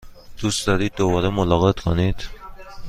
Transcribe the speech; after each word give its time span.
دوست 0.39 0.67
دارید 0.67 0.95
دوباره 0.95 1.29
ملاقات 1.29 1.79
کنید؟ 1.79 2.23